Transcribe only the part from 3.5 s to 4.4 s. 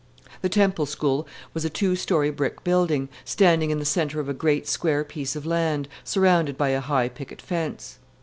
in the centre of a